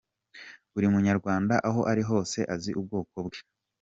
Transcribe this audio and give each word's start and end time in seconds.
Buri 0.71 0.87
munyarwanda 0.93 1.53
aho 1.69 1.81
ari 1.91 2.03
hose 2.09 2.39
azi 2.55 2.71
ubwoko 2.79 3.15
bwe. 3.25 3.39